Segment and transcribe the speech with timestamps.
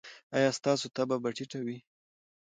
[0.37, 1.77] ایا ستاسو تبه به ټیټه وي؟